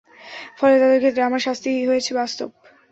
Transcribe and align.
ফলে 0.59 0.75
তাদের 0.79 0.99
ক্ষেত্রে 0.99 1.21
আমার 1.23 1.41
শাস্তি 1.47 1.71
হয়েছে 1.89 2.11
বাস্তব। 2.15 2.49